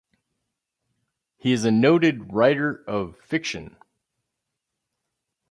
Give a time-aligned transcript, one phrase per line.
[1.37, 3.75] He is a noted writer of fiction.